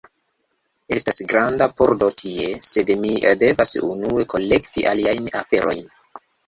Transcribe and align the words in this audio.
Estas 0.97 1.21
granda 1.33 1.67
pordo 1.81 2.09
tie, 2.23 2.49
sed 2.71 2.91
mi 3.05 3.13
devas 3.45 3.77
unue 3.93 4.29
kolekti 4.35 4.89
aliajn 4.95 5.35
aferojn. 5.45 5.91